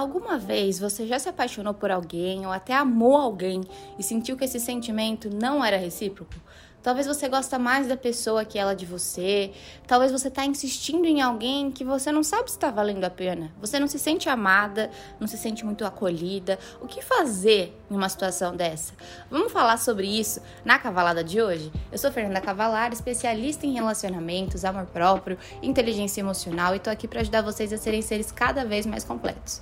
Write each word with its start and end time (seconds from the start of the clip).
Alguma 0.00 0.38
vez 0.38 0.78
você 0.78 1.06
já 1.06 1.18
se 1.18 1.28
apaixonou 1.28 1.74
por 1.74 1.90
alguém 1.90 2.46
ou 2.46 2.52
até 2.52 2.72
amou 2.72 3.18
alguém 3.18 3.60
e 3.98 4.02
sentiu 4.02 4.34
que 4.34 4.46
esse 4.46 4.58
sentimento 4.58 5.28
não 5.28 5.62
era 5.62 5.76
recíproco? 5.76 6.36
Talvez 6.82 7.06
você 7.06 7.28
gosta 7.28 7.58
mais 7.58 7.86
da 7.86 7.98
pessoa 7.98 8.42
que 8.42 8.58
ela 8.58 8.74
de 8.74 8.86
você. 8.86 9.52
Talvez 9.86 10.10
você 10.10 10.28
está 10.28 10.46
insistindo 10.46 11.04
em 11.04 11.20
alguém 11.20 11.70
que 11.70 11.84
você 11.84 12.10
não 12.10 12.22
sabe 12.22 12.48
se 12.50 12.56
está 12.56 12.70
valendo 12.70 13.04
a 13.04 13.10
pena. 13.10 13.52
Você 13.60 13.78
não 13.78 13.86
se 13.86 13.98
sente 13.98 14.26
amada, 14.30 14.90
não 15.20 15.28
se 15.28 15.36
sente 15.36 15.66
muito 15.66 15.84
acolhida. 15.84 16.58
O 16.80 16.86
que 16.86 17.02
fazer 17.02 17.78
em 17.90 17.94
uma 17.94 18.08
situação 18.08 18.56
dessa? 18.56 18.94
Vamos 19.30 19.52
falar 19.52 19.76
sobre 19.76 20.06
isso 20.06 20.40
na 20.64 20.78
cavalada 20.78 21.22
de 21.22 21.42
hoje? 21.42 21.70
Eu 21.92 21.98
sou 21.98 22.10
Fernanda 22.10 22.40
Cavalar, 22.40 22.90
especialista 22.90 23.66
em 23.66 23.74
relacionamentos, 23.74 24.64
amor 24.64 24.86
próprio, 24.86 25.36
inteligência 25.62 26.22
emocional 26.22 26.72
e 26.72 26.78
estou 26.78 26.90
aqui 26.90 27.06
para 27.06 27.20
ajudar 27.20 27.42
vocês 27.42 27.70
a 27.70 27.76
serem 27.76 28.00
seres 28.00 28.32
cada 28.32 28.64
vez 28.64 28.86
mais 28.86 29.04
completos. 29.04 29.60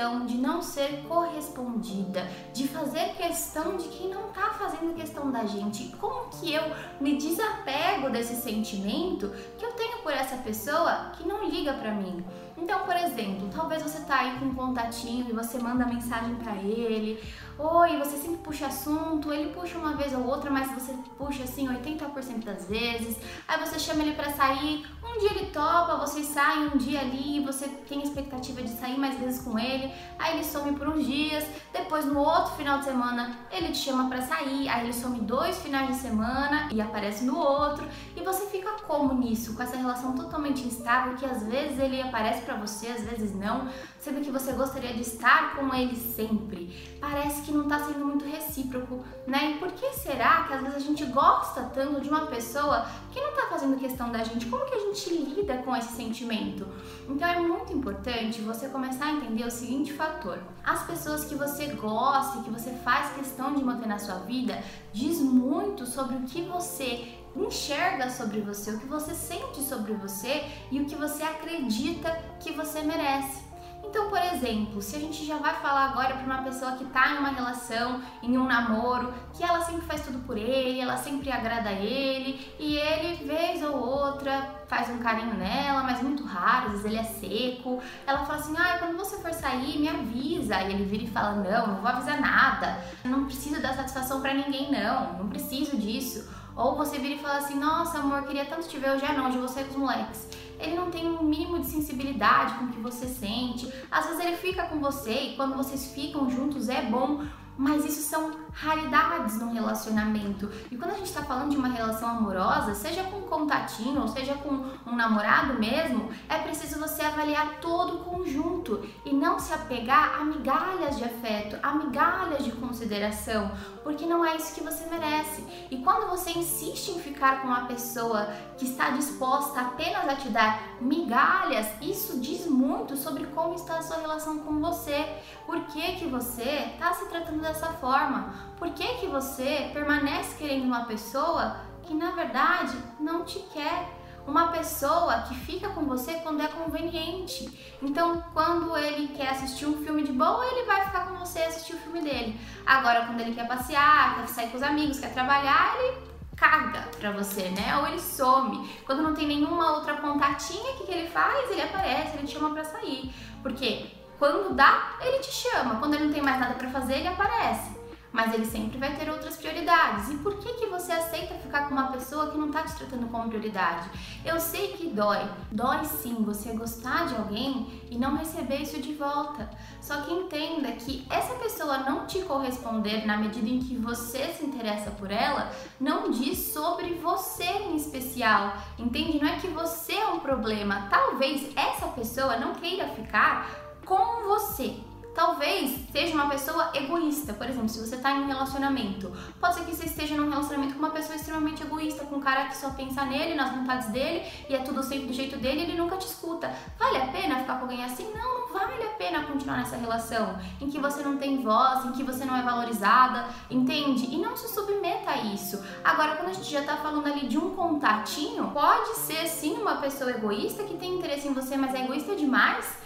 Questão 0.00 0.24
de 0.24 0.38
não 0.38 0.62
ser 0.62 1.04
correspondida, 1.06 2.26
de 2.54 2.66
fazer 2.66 3.12
questão 3.16 3.76
de 3.76 3.86
quem 3.88 4.08
não 4.08 4.28
tá 4.28 4.50
fazendo 4.58 4.94
questão 4.94 5.30
da 5.30 5.44
gente? 5.44 5.94
Como 5.98 6.30
que 6.30 6.54
eu 6.54 6.62
me 6.98 7.18
desapego 7.18 8.08
desse 8.08 8.36
sentimento 8.36 9.30
que 9.58 9.64
eu 9.64 9.72
tenho 9.72 9.98
por 9.98 10.12
essa 10.12 10.38
pessoa 10.38 11.12
que 11.18 11.28
não 11.28 11.44
liga 11.44 11.74
para 11.74 11.92
mim? 11.92 12.24
Então, 12.56 12.80
por 12.80 12.96
exemplo, 12.96 13.50
talvez 13.54 13.82
você 13.82 14.00
tá 14.00 14.20
aí 14.20 14.38
com 14.38 14.46
um 14.46 14.54
contatinho 14.54 15.28
e 15.28 15.32
você 15.34 15.58
manda 15.58 15.84
mensagem 15.84 16.34
para 16.36 16.56
ele, 16.56 17.22
oi, 17.60 17.98
você 17.98 18.16
sempre 18.16 18.38
puxa 18.38 18.66
assunto, 18.66 19.32
ele 19.32 19.52
puxa 19.52 19.76
uma 19.78 19.94
vez 19.94 20.14
ou 20.14 20.26
outra, 20.26 20.50
mas 20.50 20.70
você 20.72 20.94
puxa 21.18 21.44
assim 21.44 21.68
80% 21.68 22.44
das 22.44 22.66
vezes. 22.66 23.18
Aí 23.46 23.60
você 23.60 23.78
chama 23.78 24.02
ele 24.02 24.14
para 24.14 24.30
sair, 24.32 24.86
um 25.04 25.18
dia 25.18 25.30
ele 25.32 25.46
topa, 25.46 25.96
vocês 25.96 26.26
saem 26.26 26.68
um 26.68 26.78
dia 26.78 27.00
ali, 27.00 27.40
você 27.40 27.68
tem 27.68 28.02
expectativa 28.02 28.62
de 28.62 28.70
sair 28.70 28.98
mais 28.98 29.18
vezes 29.18 29.42
com 29.42 29.58
ele, 29.58 29.92
aí 30.18 30.36
ele 30.36 30.44
some 30.44 30.72
por 30.72 30.88
uns 30.88 31.04
dias, 31.04 31.44
depois 31.72 32.06
no 32.06 32.18
outro 32.18 32.54
final 32.54 32.78
de 32.78 32.84
semana 32.84 33.36
ele 33.50 33.68
te 33.68 33.78
chama 33.78 34.08
para 34.08 34.22
sair, 34.22 34.68
aí 34.68 34.84
ele 34.84 34.92
some 34.92 35.20
dois 35.20 35.58
finais 35.58 35.88
de 35.88 35.96
semana 35.96 36.68
e 36.72 36.80
aparece 36.80 37.24
no 37.24 37.36
outro, 37.38 37.86
e 38.16 38.20
você 38.22 38.46
fica 38.46 38.70
como 38.86 39.12
nisso, 39.14 39.54
com 39.54 39.62
essa 39.62 39.76
relação 39.76 40.14
totalmente 40.14 40.66
instável 40.66 41.16
que 41.16 41.26
às 41.26 41.42
vezes 41.42 41.78
ele 41.78 42.00
aparece 42.00 42.42
para 42.42 42.54
você, 42.54 42.88
às 42.88 43.02
vezes 43.02 43.34
não, 43.34 43.68
sendo 43.98 44.22
que 44.22 44.30
você 44.30 44.52
gostaria 44.52 44.94
de 44.94 45.02
estar 45.02 45.56
com 45.56 45.74
ele 45.74 45.96
sempre. 45.96 46.98
Parece 47.00 47.42
que 47.42 47.49
não 47.52 47.68
tá 47.68 47.78
sendo 47.80 48.04
muito 48.04 48.24
recíproco, 48.24 49.04
né? 49.26 49.52
E 49.52 49.58
por 49.58 49.72
que 49.72 49.92
será 49.94 50.44
que 50.44 50.54
às 50.54 50.60
vezes 50.60 50.76
a 50.76 50.80
gente 50.80 51.04
gosta 51.06 51.62
tanto 51.74 52.00
de 52.00 52.08
uma 52.08 52.26
pessoa 52.26 52.86
que 53.12 53.20
não 53.20 53.32
tá 53.32 53.46
fazendo 53.48 53.78
questão 53.78 54.10
da 54.10 54.22
gente? 54.24 54.46
Como 54.46 54.64
que 54.64 54.74
a 54.74 54.78
gente 54.78 55.10
lida 55.14 55.58
com 55.58 55.74
esse 55.74 55.94
sentimento? 55.94 56.66
Então 57.08 57.28
é 57.28 57.40
muito 57.40 57.72
importante 57.72 58.40
você 58.40 58.68
começar 58.68 59.06
a 59.06 59.12
entender 59.12 59.44
o 59.44 59.50
seguinte 59.50 59.92
fator: 59.92 60.38
as 60.64 60.82
pessoas 60.84 61.24
que 61.24 61.34
você 61.34 61.66
gosta 61.66 62.38
e 62.38 62.42
que 62.42 62.50
você 62.50 62.70
faz 62.84 63.12
questão 63.14 63.54
de 63.54 63.64
manter 63.64 63.86
na 63.86 63.98
sua 63.98 64.16
vida 64.20 64.62
diz 64.92 65.20
muito 65.20 65.86
sobre 65.86 66.16
o 66.16 66.22
que 66.22 66.42
você 66.42 67.16
enxerga 67.36 68.10
sobre 68.10 68.40
você, 68.40 68.72
o 68.72 68.78
que 68.78 68.86
você 68.86 69.14
sente 69.14 69.62
sobre 69.62 69.92
você 69.92 70.44
e 70.70 70.80
o 70.80 70.86
que 70.86 70.96
você 70.96 71.22
acredita 71.22 72.10
que 72.40 72.52
você 72.52 72.82
merece. 72.82 73.49
Então, 73.90 74.08
por 74.08 74.22
exemplo, 74.22 74.80
se 74.80 74.94
a 74.94 75.00
gente 75.00 75.26
já 75.26 75.36
vai 75.38 75.52
falar 75.56 75.86
agora 75.86 76.14
para 76.14 76.24
uma 76.24 76.44
pessoa 76.44 76.76
que 76.76 76.84
está 76.84 77.10
em 77.10 77.18
uma 77.18 77.30
relação, 77.30 78.00
em 78.22 78.38
um 78.38 78.46
namoro, 78.46 79.12
que 79.34 79.42
ela 79.42 79.60
sempre 79.62 79.80
faz 79.80 80.02
tudo 80.02 80.20
por 80.20 80.38
ele, 80.38 80.78
ela 80.78 80.96
sempre 80.96 81.28
agrada 81.28 81.72
ele, 81.72 82.54
e 82.56 82.76
ele, 82.76 83.24
vez 83.24 83.60
ou 83.64 83.76
outra, 83.76 84.48
faz 84.68 84.88
um 84.90 84.98
carinho 84.98 85.34
nela, 85.34 85.82
mas 85.82 86.00
muito 86.00 86.24
raro, 86.24 86.66
às 86.66 86.70
vezes 86.70 86.86
ele 86.86 86.98
é 86.98 87.02
seco. 87.02 87.82
Ela 88.06 88.24
fala 88.24 88.38
assim: 88.38 88.54
ah, 88.56 88.78
quando 88.78 88.96
você 88.96 89.18
for 89.18 89.34
sair, 89.34 89.80
me 89.80 89.88
avisa. 89.88 90.62
E 90.62 90.72
ele 90.72 90.84
vira 90.84 91.02
e 91.02 91.10
fala: 91.10 91.32
não, 91.32 91.66
não 91.66 91.80
vou 91.80 91.90
avisar 91.90 92.20
nada, 92.20 92.78
não 93.04 93.24
preciso 93.24 93.60
dar 93.60 93.74
satisfação 93.74 94.20
para 94.20 94.34
ninguém, 94.34 94.70
não, 94.70 95.14
não 95.14 95.28
preciso 95.28 95.76
disso. 95.76 96.30
Ou 96.60 96.76
você 96.76 96.98
vira 96.98 97.14
e 97.14 97.18
fala 97.18 97.38
assim: 97.38 97.58
nossa, 97.58 97.98
amor, 97.98 98.22
queria 98.24 98.44
tanto 98.44 98.68
te 98.68 98.78
ver 98.78 98.90
hoje 98.90 99.04
à 99.04 99.12
noite, 99.12 99.38
você 99.38 99.64
com 99.64 99.70
os 99.70 99.76
moleques 99.76 100.28
ele 100.60 100.76
não 100.76 100.90
tem 100.90 101.08
um 101.08 101.22
mínimo 101.22 101.58
de 101.58 101.66
sensibilidade 101.66 102.54
com 102.58 102.66
o 102.66 102.68
que 102.68 102.78
você 102.78 103.06
sente. 103.06 103.72
Às 103.90 104.06
vezes 104.06 104.24
ele 104.24 104.36
fica 104.36 104.66
com 104.66 104.78
você 104.78 105.12
e 105.12 105.36
quando 105.36 105.56
vocês 105.56 105.92
ficam 105.92 106.28
juntos 106.30 106.68
é 106.68 106.82
bom, 106.82 107.24
mas 107.56 107.84
isso 107.84 108.02
são 108.02 108.32
raridades 108.52 109.38
no 109.38 109.52
relacionamento. 109.52 110.50
E 110.70 110.76
quando 110.76 110.92
a 110.92 110.96
gente 110.96 111.06
está 111.06 111.22
falando 111.22 111.50
de 111.50 111.56
uma 111.56 111.68
relação 111.68 112.08
amorosa, 112.08 112.74
seja 112.74 113.04
com 113.04 113.18
um 113.18 113.22
contatinho 113.22 114.02
ou 114.02 114.08
seja 114.08 114.34
com 114.34 114.64
um 114.86 114.96
namorado 114.96 115.54
mesmo, 115.54 116.10
é 116.28 116.38
preciso 116.38 116.78
você 116.78 117.02
avaliar 117.02 117.60
todo 117.60 117.96
o 117.96 118.04
conjunto 118.04 118.86
e 119.04 119.12
não 119.12 119.38
se 119.38 119.52
apegar 119.52 120.20
a 120.20 120.24
migalhas 120.24 120.96
de 120.96 121.04
afeto, 121.04 121.58
a 121.62 121.74
migalhas 121.74 122.44
de 122.44 122.52
consideração, 122.52 123.50
porque 123.82 124.06
não 124.06 124.24
é 124.24 124.36
isso 124.36 124.54
que 124.54 124.62
você 124.62 124.84
merece. 124.86 125.44
E 125.70 125.78
quando 125.78 126.08
você 126.08 126.30
insiste 126.30 126.90
em 126.90 127.00
ficar 127.00 127.40
com 127.40 127.48
uma 127.48 127.66
pessoa 127.66 128.28
que 128.56 128.64
está 128.64 128.90
disposta 128.90 129.60
apenas 129.60 130.08
a 130.08 130.16
te 130.16 130.28
dar 130.28 130.76
migalhas, 130.80 131.66
isso 131.80 132.20
diz 132.20 132.46
muito 132.46 132.96
sobre 132.96 133.26
como 133.26 133.54
está 133.54 133.78
a 133.78 133.82
sua 133.82 133.98
relação 133.98 134.40
com 134.40 134.60
você. 134.60 135.06
Por 135.46 135.60
que, 135.66 135.96
que 135.96 136.06
você 136.06 136.70
está 136.72 136.92
se 136.94 137.06
tratando 137.06 137.40
dessa 137.40 137.66
forma? 137.74 138.32
Por 138.58 138.70
que, 138.70 138.86
que 138.96 139.06
você 139.06 139.70
permanece 139.72 140.36
querendo 140.36 140.64
uma 140.64 140.84
pessoa 140.84 141.56
que 141.82 141.94
na 141.94 142.10
verdade 142.10 142.76
não 142.98 143.24
te 143.24 143.38
quer? 143.52 143.88
Uma 144.26 144.48
pessoa 144.48 145.22
que 145.22 145.34
fica 145.34 145.70
com 145.70 145.86
você 145.86 146.14
quando 146.16 146.42
é 146.42 146.46
conveniente. 146.46 147.76
Então, 147.82 148.22
quando 148.34 148.76
ele 148.76 149.08
quer 149.08 149.30
assistir 149.30 149.66
um 149.66 149.82
filme 149.82 150.02
de 150.02 150.12
boa, 150.12 150.44
ele 150.46 150.66
vai 150.66 150.84
ficar 150.84 151.06
com 151.06 151.16
você 151.16 151.38
e 151.38 151.44
assistir 151.44 151.74
o 151.74 151.78
filme 151.78 152.02
dele. 152.02 152.38
Agora, 152.66 153.06
quando 153.06 153.20
ele 153.20 153.34
quer 153.34 153.48
passear, 153.48 154.16
quer 154.16 154.28
sair 154.28 154.50
com 154.50 154.58
os 154.58 154.62
amigos, 154.62 155.00
quer 155.00 155.12
trabalhar, 155.12 155.74
ele 155.78 156.10
caga 156.36 156.88
pra 156.98 157.10
você, 157.12 157.48
né? 157.48 157.76
Ou 157.78 157.86
ele 157.88 158.00
some. 158.00 158.68
Quando 158.86 159.02
não 159.02 159.14
tem 159.14 159.26
nenhuma 159.26 159.72
outra 159.72 159.94
contatinha, 159.94 160.72
o 160.72 160.76
que, 160.78 160.84
que 160.84 160.92
ele 160.92 161.08
faz? 161.08 161.50
Ele 161.50 161.62
aparece, 161.62 162.16
ele 162.16 162.26
te 162.26 162.34
chama 162.34 162.50
pra 162.50 162.64
sair. 162.64 163.12
Porque 163.42 163.86
quando 164.18 164.54
dá, 164.54 164.96
ele 165.00 165.18
te 165.18 165.32
chama. 165.32 165.76
Quando 165.76 165.94
ele 165.94 166.04
não 166.04 166.12
tem 166.12 166.22
mais 166.22 166.38
nada 166.38 166.54
para 166.54 166.68
fazer, 166.70 166.98
ele 166.98 167.08
aparece. 167.08 167.79
Mas 168.12 168.34
ele 168.34 168.44
sempre 168.44 168.78
vai 168.78 168.96
ter 168.96 169.08
outras 169.08 169.36
prioridades. 169.36 170.10
E 170.10 170.16
por 170.16 170.38
que, 170.38 170.54
que 170.54 170.66
você 170.66 170.92
aceita 170.92 171.34
ficar 171.34 171.68
com 171.68 171.74
uma 171.74 171.92
pessoa 171.92 172.30
que 172.30 172.38
não 172.38 172.50
tá 172.50 172.62
te 172.62 172.74
tratando 172.74 173.08
como 173.08 173.28
prioridade? 173.28 173.88
Eu 174.24 174.40
sei 174.40 174.72
que 174.72 174.88
dói. 174.88 175.28
Dói 175.50 175.84
sim 175.84 176.14
você 176.24 176.52
gostar 176.52 177.06
de 177.06 177.14
alguém 177.14 177.80
e 177.90 177.96
não 177.96 178.16
receber 178.16 178.56
isso 178.56 178.80
de 178.80 178.94
volta. 178.94 179.48
Só 179.80 180.02
que 180.02 180.12
entenda 180.12 180.72
que 180.72 181.06
essa 181.08 181.34
pessoa 181.34 181.78
não 181.78 182.06
te 182.06 182.20
corresponder 182.22 183.06
na 183.06 183.16
medida 183.16 183.48
em 183.48 183.60
que 183.60 183.76
você 183.76 184.26
se 184.32 184.44
interessa 184.44 184.90
por 184.90 185.10
ela, 185.10 185.50
não 185.78 186.10
diz 186.10 186.52
sobre 186.52 186.94
você 186.94 187.44
em 187.44 187.76
especial. 187.76 188.54
Entende? 188.76 189.20
Não 189.20 189.28
é 189.28 189.36
que 189.36 189.48
você 189.48 189.92
é 189.92 190.06
um 190.08 190.18
problema. 190.18 190.88
Talvez 190.90 191.48
essa 191.56 191.86
pessoa 191.88 192.36
não 192.36 192.54
queira 192.54 192.88
ficar 192.88 193.48
com 193.84 194.24
você. 194.28 194.89
Talvez 195.20 195.78
seja 195.92 196.14
uma 196.14 196.30
pessoa 196.30 196.70
egoísta, 196.72 197.34
por 197.34 197.46
exemplo, 197.46 197.68
se 197.68 197.78
você 197.78 197.96
está 197.96 198.10
em 198.10 198.22
um 198.22 198.26
relacionamento, 198.26 199.12
pode 199.38 199.54
ser 199.54 199.64
que 199.66 199.76
você 199.76 199.84
esteja 199.84 200.16
num 200.16 200.30
relacionamento 200.30 200.72
com 200.72 200.78
uma 200.78 200.92
pessoa 200.92 201.14
extremamente 201.14 201.62
egoísta, 201.62 202.06
com 202.06 202.16
um 202.16 202.20
cara 202.20 202.46
que 202.46 202.56
só 202.56 202.70
pensa 202.70 203.04
nele, 203.04 203.34
nas 203.34 203.50
vontades 203.50 203.88
dele 203.88 204.24
e 204.48 204.54
é 204.54 204.60
tudo 204.60 204.82
sempre 204.82 205.08
do 205.08 205.12
jeito 205.12 205.36
dele 205.36 205.60
e 205.60 205.62
ele 205.64 205.76
nunca 205.76 205.98
te 205.98 206.06
escuta. 206.06 206.50
Vale 206.78 206.96
a 206.96 207.06
pena 207.08 207.36
ficar 207.40 207.56
com 207.56 207.66
alguém 207.66 207.84
assim? 207.84 208.10
Não, 208.14 208.40
não 208.40 208.48
vale 208.48 208.82
a 208.82 208.94
pena 208.96 209.24
continuar 209.24 209.58
nessa 209.58 209.76
relação 209.76 210.38
em 210.58 210.70
que 210.70 210.78
você 210.78 211.02
não 211.02 211.18
tem 211.18 211.42
voz, 211.42 211.84
em 211.84 211.92
que 211.92 212.02
você 212.02 212.24
não 212.24 212.34
é 212.34 212.40
valorizada, 212.40 213.26
entende? 213.50 214.06
E 214.06 214.16
não 214.16 214.34
se 214.38 214.48
submeta 214.48 215.10
a 215.10 215.18
isso. 215.18 215.62
Agora, 215.84 216.16
quando 216.16 216.30
a 216.30 216.32
gente 216.32 216.50
já 216.50 216.62
tá 216.62 216.78
falando 216.78 217.06
ali 217.06 217.28
de 217.28 217.36
um 217.36 217.50
contatinho, 217.50 218.52
pode 218.52 218.96
ser 218.96 219.26
sim 219.26 219.52
uma 219.52 219.76
pessoa 219.76 220.12
egoísta 220.12 220.64
que 220.64 220.78
tem 220.78 220.94
interesse 220.94 221.28
em 221.28 221.34
você, 221.34 221.58
mas 221.58 221.74
é 221.74 221.84
egoísta 221.84 222.16
demais 222.16 222.80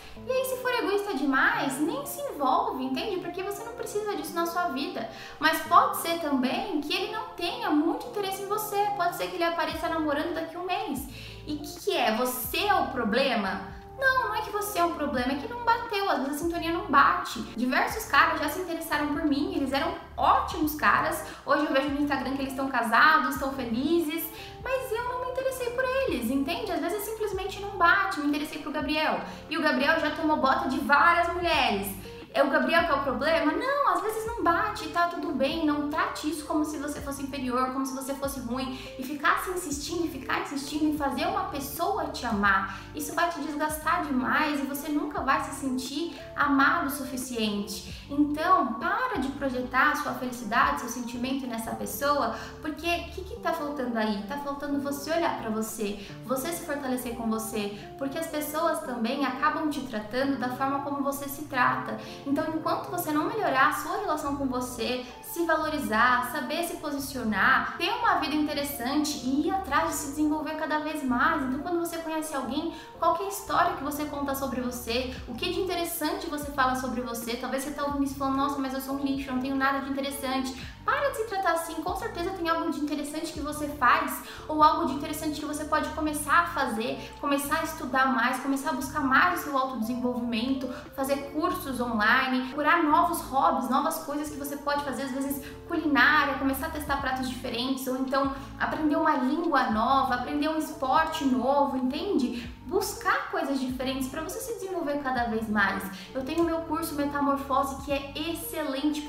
nem 1.81 2.05
se 2.07 2.21
envolve, 2.21 2.85
entende? 2.85 3.21
Porque 3.21 3.43
você 3.43 3.65
não 3.65 3.73
precisa 3.73 4.15
disso 4.17 4.35
na 4.35 4.47
sua 4.47 4.69
vida. 4.69 5.09
Mas 5.39 5.63
pode 5.63 5.99
ser 5.99 6.21
também 6.21 6.81
que 6.81 6.95
ele 6.95 7.13
não 7.13 7.29
tenha 7.31 7.71
muito 7.71 8.07
interesse 8.07 8.43
em 8.43 8.47
você. 8.47 8.77
Pode 8.97 9.17
ser 9.17 9.29
que 9.29 9.37
ele 9.37 9.45
apareça 9.45 9.89
namorando 9.89 10.35
daqui 10.35 10.57
a 10.57 10.61
um 10.61 10.65
mês. 10.65 11.09
E 11.47 11.55
o 11.55 11.59
que, 11.59 11.81
que 11.81 11.97
é? 11.97 12.15
Você 12.17 12.59
é 12.59 12.75
o 12.75 12.87
problema? 12.89 13.75
Não, 13.99 14.29
não 14.29 14.35
é 14.35 14.43
que 14.43 14.51
você 14.51 14.79
é 14.79 14.85
um 14.85 14.95
problema, 14.95 15.33
é 15.33 15.37
que 15.37 15.49
não 15.49 15.65
bateu, 15.65 16.04
vezes 16.21 16.41
a 16.41 16.45
sintonia 16.45 16.73
não 16.73 16.87
bate. 16.87 17.41
Diversos 17.57 18.05
caras 18.07 18.41
já 18.41 18.49
se 18.49 18.61
interessaram 18.61 19.09
por 19.09 19.25
mim, 19.25 19.55
eles 19.55 19.73
eram 19.73 19.95
ótimos 20.17 20.75
caras. 20.75 21.25
Hoje 21.45 21.67
eu 21.67 21.73
vejo 21.73 21.89
no 21.89 22.03
Instagram 22.03 22.35
que 22.37 22.43
eles 22.43 22.53
estão 22.53 22.69
casados, 22.69 23.35
estão 23.35 23.53
felizes, 23.53 24.25
mas 24.63 24.93
eu 24.93 25.05
não 25.05 25.25
me 25.25 25.31
interessei 25.33 25.71
por 25.71 25.85
eles, 25.85 26.31
entende? 26.31 26.73
Às 26.73 26.81
vezes 26.81 27.05
simplesmente 27.05 27.61
não 27.61 27.71
bate. 27.71 28.21
Me 28.21 28.29
interessei 28.29 28.61
pro 28.61 28.73
Gabriel 28.73 29.21
e 29.51 29.59
o 29.59 29.63
Gabriel 29.63 30.01
já 30.01 30.11
tomou 30.11 30.37
bota 30.37 30.69
de 30.69 30.79
várias 30.81 31.33
mulheres. 31.35 32.04
É 32.35 32.43
o 32.43 32.51
Gabriel 32.51 32.85
que 32.85 32.91
é 32.91 32.95
o 32.95 33.03
problema? 33.03 33.53
Não, 33.53 33.95
às 33.95 34.03
vezes 34.03 34.27
não 34.27 34.43
bate, 34.43 34.89
tá 34.89 35.07
tudo 35.07 35.33
bem. 35.33 35.65
Não 35.65 35.89
trate 35.89 36.29
isso 36.29 36.45
como 36.45 36.65
se 36.65 36.79
você 36.79 37.01
fosse 37.01 37.23
inferior, 37.23 37.73
como 37.73 37.87
se 37.87 37.95
você 37.95 38.13
fosse 38.13 38.41
ruim 38.41 38.77
e 38.99 39.05
ficasse 39.05 39.51
insistindo 39.51 40.07
e 40.07 40.09
ficar 40.09 40.43
insistindo 40.43 40.85
em 40.87 40.99
fazer 40.99 41.27
uma 41.27 41.45
pessoa 41.45 42.07
te 42.07 42.27
amar. 42.27 42.81
Isso 42.93 43.15
vai 43.15 43.31
te 43.31 43.41
desgastar 43.41 44.05
demais 44.05 44.59
e 44.59 44.65
você 44.65 44.89
nunca 44.89 45.21
vai 45.21 45.45
se 45.45 45.55
sentir 45.55 46.21
amado 46.35 46.89
o 46.89 46.91
suficiente. 46.91 47.95
Então, 48.11 48.75
para 48.75 49.19
de 49.19 49.29
projetar 49.29 49.97
sua 49.97 50.13
felicidade, 50.15 50.81
seu 50.81 50.91
sentimento 50.91 51.47
nessa 51.47 51.71
pessoa, 51.77 52.35
porque 52.61 52.87
o 52.87 53.11
que, 53.13 53.23
que 53.23 53.37
tá 53.37 53.53
faltando 53.53 53.97
aí? 53.97 54.23
Tá 54.25 54.37
faltando 54.39 54.81
você 54.81 55.13
olhar 55.13 55.39
para 55.39 55.51
você, 55.51 56.05
você 56.27 56.53
se 56.53 56.67
fortalecer 56.67 57.15
com 57.15 57.31
você, 57.31 57.79
porque 57.97 58.19
as 58.19 58.27
pessoas 58.27 58.81
também 58.81 59.25
acabam 59.25 59.71
te 59.71 59.81
tratando 59.83 60.39
da 60.39 60.51
forma 60.51 60.81
como 60.83 61.03
você 61.03 61.29
se 61.29 61.45
trata. 61.45 61.97
Então, 62.27 62.45
enquanto 62.55 62.91
você 62.91 63.13
não 63.13 63.25
melhorar 63.25 63.69
a 63.69 63.73
sua 63.73 63.99
relação 63.99 64.37
com 64.37 64.47
você, 64.47 65.05
se 65.23 65.45
valorizar, 65.45 66.31
saber 66.31 66.63
se 66.65 66.77
posicionar, 66.77 67.77
ter 67.77 67.91
uma 67.91 68.21
vida 68.21 68.35
interessante 68.35 69.19
e 69.25 69.49
ir 69.49 69.51
atrás 69.51 69.89
de 69.89 69.95
se 69.95 70.07
desenvolver 70.11 70.55
cada 70.55 70.79
vez 70.79 71.03
mais. 71.03 71.43
Então, 71.43 71.59
quando 71.59 71.81
você 71.81 71.99
conhece 71.99 72.35
alguém, 72.35 72.73
qual 72.99 73.17
é 73.21 73.25
a 73.25 73.29
história 73.29 73.77
que 73.77 73.83
você 73.83 74.05
conta 74.05 74.35
sobre 74.35 74.61
você, 74.61 75.15
o 75.27 75.35
que 75.35 75.53
de 75.53 75.61
interessante 75.61 76.29
você 76.29 76.53
fala 76.53 76.77
sobre 76.77 77.01
você. 77.01 77.37
Talvez 77.37 77.65
você 77.65 77.71
está 77.71 77.85
ouvindo 77.85 78.05
isso 78.05 78.15
falando, 78.15 78.37
nossa, 78.37 78.59
mas 78.61 78.75
eu 78.75 78.81
sou 78.81 78.95
um 78.95 79.05
lixo, 79.05 79.29
eu 79.29 79.35
não 79.35 79.43
tenho 79.43 79.57
nada 79.57 79.81
de 79.81 79.91
interessante. 79.91 80.55
Para 80.85 81.11
de 81.11 81.17
se 81.17 81.25
tratar 81.25 81.53
assim, 81.53 81.75
com 81.83 81.97
certeza 81.97 82.31
tem 82.31 82.49
algo 82.49 82.71
de 82.71 82.79
interessante 82.81 83.33
que 83.33 83.41
você 83.41 83.69
faz 83.69 84.23
ou 84.47 84.63
algo 84.63 84.87
de 84.87 84.93
interessante 84.93 85.41
que 85.41 85.47
você 85.47 85.65
pode 85.65 85.89
começar 85.91 86.41
a 86.41 86.47
fazer, 86.47 86.99
começar 87.21 87.61
a 87.61 87.65
estudar 87.65 88.13
mais, 88.15 88.41
começar 88.41 88.71
a 88.71 88.75
buscar 88.75 89.01
mais 89.01 89.41
o 89.41 89.45
seu 89.45 89.59
autodesenvolvimento, 89.59 90.69
fazer 90.95 91.33
cursos 91.33 91.81
online, 91.81 92.14
procurar 92.47 92.83
novos 92.83 93.21
hobbies, 93.23 93.69
novas 93.69 93.99
coisas 94.05 94.31
que 94.31 94.37
você 94.37 94.57
pode 94.57 94.85
fazer, 94.85 95.05
às 95.05 95.11
vezes 95.13 95.45
culinária, 95.67 96.35
começar 96.35 96.67
a 96.67 96.71
testar 96.71 97.01
pratos 97.01 97.29
diferentes 97.29 97.87
ou 97.87 97.97
então 97.97 98.33
aprender 98.59 98.97
uma 98.97 99.17
língua 99.17 99.71
nova, 99.71 100.15
aprender 100.15 100.49
um 100.49 100.59
esporte 100.59 101.25
novo, 101.25 101.77
entende? 101.77 102.53
buscar 102.67 103.31
coisas 103.31 103.61
diferentes 103.61 104.09
para 104.09 104.23
você 104.23 104.41
se 104.41 104.55
desenvolver 104.55 104.99
cada 105.03 105.25
vez 105.25 105.49
mais. 105.49 105.83
Eu 106.15 106.25
tenho 106.25 106.45
meu 106.45 106.63
curso 106.63 106.95
Metamorfose 106.95 107.85
que 107.85 107.93
é 107.93 108.13
excelente 108.17 108.54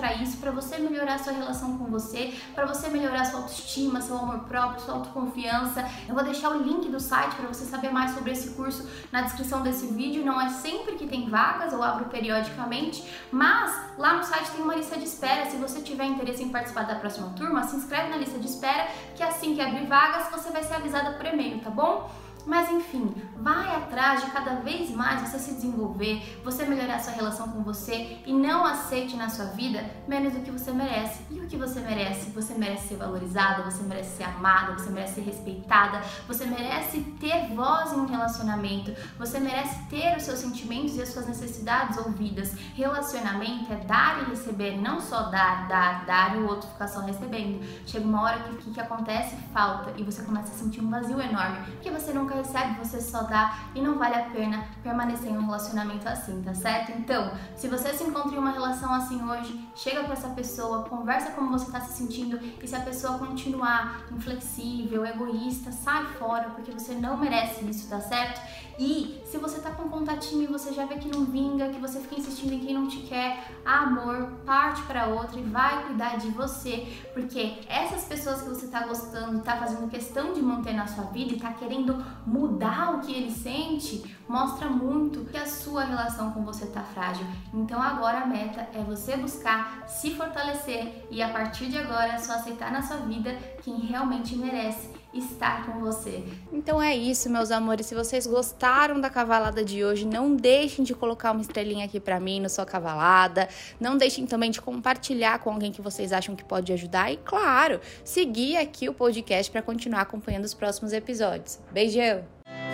para 0.05 0.13
isso, 0.21 0.37
para 0.37 0.51
você 0.51 0.77
melhorar 0.77 1.17
sua 1.17 1.33
relação 1.33 1.79
com 1.79 1.85
você, 1.85 2.31
para 2.53 2.67
você 2.67 2.89
melhorar 2.89 3.25
sua 3.25 3.39
autoestima, 3.39 3.99
seu 3.99 4.15
amor 4.15 4.41
próprio, 4.41 4.79
sua 4.81 4.93
autoconfiança. 4.93 5.83
Eu 6.07 6.13
vou 6.13 6.23
deixar 6.23 6.49
o 6.51 6.61
link 6.61 6.89
do 6.89 6.99
site 6.99 7.33
para 7.33 7.47
você 7.47 7.65
saber 7.65 7.91
mais 7.91 8.11
sobre 8.11 8.31
esse 8.31 8.51
curso 8.51 8.87
na 9.11 9.21
descrição 9.21 9.63
desse 9.63 9.87
vídeo. 9.87 10.23
Não 10.23 10.39
é 10.39 10.49
sempre 10.49 10.93
que 10.93 11.07
tem 11.07 11.27
vagas, 11.27 11.73
eu 11.73 11.81
abro 11.81 12.05
periodicamente, 12.05 13.03
mas 13.31 13.75
lá 13.97 14.13
no 14.13 14.23
site 14.23 14.51
tem 14.51 14.61
uma 14.61 14.75
lista 14.75 14.95
de 14.95 15.05
espera. 15.05 15.49
Se 15.49 15.57
você 15.57 15.81
tiver 15.81 16.05
interesse 16.05 16.43
em 16.43 16.49
participar 16.49 16.83
da 16.83 16.95
próxima 16.95 17.29
turma, 17.35 17.63
se 17.63 17.75
inscreve 17.75 18.09
na 18.09 18.17
lista 18.17 18.37
de 18.37 18.45
espera, 18.45 18.87
que 19.15 19.23
assim 19.23 19.55
que 19.55 19.61
abrir 19.61 19.87
vagas, 19.87 20.29
você 20.29 20.51
vai 20.51 20.61
ser 20.61 20.75
avisada 20.75 21.13
por 21.13 21.25
e-mail, 21.25 21.59
tá 21.61 21.71
bom? 21.71 22.11
Mas 22.45 22.69
enfim, 22.69 23.13
vai 23.37 23.75
atrás 23.75 24.23
de 24.23 24.31
cada 24.31 24.55
vez 24.55 24.91
mais 24.91 25.21
você 25.21 25.39
se 25.39 25.53
desenvolver, 25.55 26.39
você 26.43 26.65
melhorar 26.65 26.99
sua 26.99 27.13
relação 27.13 27.49
com 27.49 27.63
você 27.63 28.19
e 28.25 28.33
não 28.33 28.65
aceite 28.65 29.15
na 29.15 29.29
sua 29.29 29.45
vida 29.45 29.83
menos 30.07 30.33
do 30.33 30.41
que 30.41 30.51
você 30.51 30.71
merece. 30.71 31.23
E 31.31 31.39
o 31.39 31.47
que 31.47 31.57
você 31.57 31.79
merece? 31.79 32.29
Você 32.31 32.53
merece 32.53 32.89
ser 32.89 32.97
valorizada, 32.97 33.63
você 33.63 33.81
merece 33.83 34.17
ser 34.17 34.23
amada, 34.23 34.73
você 34.73 34.89
merece 34.89 35.15
ser 35.15 35.21
respeitada, 35.21 36.01
você 36.27 36.45
merece 36.45 37.01
ter 37.19 37.47
voz 37.55 37.93
em 37.93 37.97
um 37.97 38.05
relacionamento, 38.05 38.93
você 39.17 39.39
merece 39.39 39.83
ter 39.89 40.15
os 40.15 40.23
seus 40.23 40.39
sentimentos 40.39 40.95
e 40.95 41.01
as 41.01 41.09
suas 41.09 41.27
necessidades 41.27 41.97
ouvidas. 41.97 42.53
Relacionamento 42.75 43.73
é 43.73 43.77
dar 43.77 44.21
e 44.21 44.29
receber, 44.29 44.77
não 44.77 45.01
só 45.01 45.23
dar, 45.23 45.67
dar, 45.67 46.05
dar 46.05 46.35
e 46.35 46.39
o 46.39 46.47
outro 46.47 46.69
ficar 46.69 46.87
só 46.87 46.99
recebendo. 47.01 47.63
Chega 47.85 48.05
uma 48.05 48.21
hora 48.21 48.39
que 48.43 48.51
o 48.51 48.57
que, 48.57 48.71
que 48.71 48.79
acontece? 48.79 49.35
Falta 49.51 49.93
e 49.97 50.03
você 50.03 50.21
começa 50.21 50.51
a 50.53 50.55
sentir 50.55 50.81
um 50.81 50.89
vazio 50.89 51.19
enorme, 51.19 51.65
porque 51.73 51.89
você 51.89 52.13
nunca 52.13 52.34
recebe, 52.35 52.79
você 52.79 53.01
só 53.01 53.23
dá 53.23 53.57
e 53.73 53.81
não 53.81 53.97
vale 53.97 54.15
a 54.15 54.29
pena 54.29 54.65
permanecer 54.83 55.31
em 55.31 55.37
um 55.37 55.45
relacionamento 55.45 56.07
assim, 56.07 56.41
tá 56.41 56.53
certo? 56.53 56.91
Então, 56.91 57.31
se 57.55 57.67
você 57.67 57.93
se 57.93 58.03
encontra 58.03 58.35
em 58.35 58.39
uma 58.39 58.51
relação 58.51 58.93
assim 58.93 59.23
hoje, 59.23 59.67
chega 59.75 60.03
com 60.03 60.13
essa 60.13 60.29
pessoa, 60.29 60.83
conversa 60.83 61.31
como 61.31 61.51
você 61.51 61.71
tá 61.71 61.81
se 61.81 61.93
sentindo 61.93 62.39
e 62.61 62.67
se 62.67 62.75
a 62.75 62.81
pessoa 62.81 63.17
continuar 63.17 64.05
inflexível, 64.11 65.05
egoísta, 65.05 65.71
sai 65.71 66.05
fora, 66.19 66.49
porque 66.49 66.71
você 66.71 66.93
não 66.93 67.17
merece 67.17 67.65
isso, 67.65 67.89
tá 67.89 67.99
certo? 67.99 68.41
E 68.77 69.21
se 69.25 69.37
você 69.37 69.61
tá 69.61 69.71
com 69.71 69.89
contatinho 69.89 70.43
e 70.43 70.47
você 70.47 70.73
já 70.73 70.85
vê 70.85 70.95
que 70.95 71.07
não 71.07 71.23
vinga, 71.25 71.69
que 71.69 71.79
você 71.79 71.99
fica 71.99 72.19
insistindo 72.19 72.53
em 72.53 72.59
quem 72.59 72.73
não 72.73 72.87
te 72.87 72.97
quer, 72.97 73.49
amor, 73.63 74.33
parte 74.45 74.81
para 74.83 75.07
outra 75.07 75.39
e 75.39 75.43
vai 75.43 75.85
cuidar 75.85 76.17
de 76.17 76.27
você, 76.29 76.85
porque 77.13 77.59
essas 77.69 78.03
pessoas 78.03 78.41
que 78.41 78.49
você 78.49 78.67
tá 78.67 78.85
gostando, 78.85 79.41
tá 79.41 79.55
fazendo 79.55 79.89
questão 79.89 80.33
de 80.33 80.41
manter 80.41 80.73
na 80.73 80.87
sua 80.87 81.05
vida 81.05 81.33
e 81.33 81.39
tá 81.39 81.53
querendo 81.53 82.03
mudar 82.25 82.95
o 82.95 83.01
que 83.01 83.13
ele 83.13 83.31
sente, 83.31 84.15
mostra 84.27 84.69
muito 84.69 85.25
que 85.25 85.37
a 85.37 85.45
sua 85.45 85.83
relação 85.83 86.31
com 86.31 86.43
você 86.43 86.65
tá 86.65 86.81
frágil. 86.81 87.25
Então 87.53 87.81
agora 87.81 88.21
a 88.21 88.25
meta 88.25 88.67
é 88.73 88.81
você 88.83 89.15
buscar 89.15 89.83
se 89.87 90.11
fortalecer 90.11 91.05
e 91.11 91.21
a 91.21 91.29
partir 91.29 91.67
de 91.67 91.77
agora 91.77 92.13
é 92.13 92.17
só 92.17 92.33
aceitar 92.33 92.71
na 92.71 92.81
sua 92.81 92.97
vida 92.97 93.37
quem 93.63 93.79
realmente 93.81 94.35
merece 94.35 94.89
estar 95.17 95.65
com 95.65 95.79
você. 95.79 96.23
Então 96.51 96.81
é 96.81 96.95
isso, 96.95 97.29
meus 97.29 97.51
amores. 97.51 97.85
Se 97.85 97.95
vocês 97.95 98.27
gostaram 98.27 98.99
da 98.99 99.09
cavalada 99.09 99.63
de 99.63 99.83
hoje, 99.83 100.05
não 100.05 100.35
deixem 100.35 100.83
de 100.83 100.93
colocar 100.93 101.31
uma 101.31 101.41
estrelinha 101.41 101.85
aqui 101.85 101.99
para 101.99 102.19
mim 102.19 102.39
na 102.39 102.49
sua 102.49 102.65
cavalada. 102.65 103.47
Não 103.79 103.97
deixem 103.97 104.25
também 104.25 104.51
de 104.51 104.61
compartilhar 104.61 105.39
com 105.39 105.51
alguém 105.51 105.71
que 105.71 105.81
vocês 105.81 106.11
acham 106.11 106.35
que 106.35 106.43
pode 106.43 106.73
ajudar 106.73 107.11
e, 107.11 107.17
claro, 107.17 107.79
seguir 108.03 108.57
aqui 108.57 108.89
o 108.89 108.93
podcast 108.93 109.51
para 109.51 109.61
continuar 109.61 110.01
acompanhando 110.01 110.43
os 110.43 110.53
próximos 110.53 110.91
episódios. 110.91 111.59
Beijão. 111.71 112.14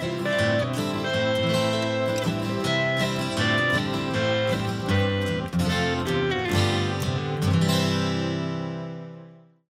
Thank 0.01 0.25
you. 0.25 0.30